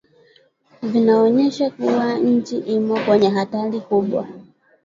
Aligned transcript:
vinaonyesha 0.83 1.69
kuwa 1.69 2.13
nchi 2.13 2.57
imo 2.57 2.99
kwenye 2.99 3.29
hatari 3.29 3.81
kubwa 3.81 4.27